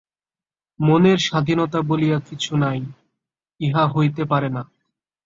[0.79, 2.79] মনের স্বাধীনতা বলিয়া কিছু নাই,
[3.59, 4.63] ইহা হইতে পারে না।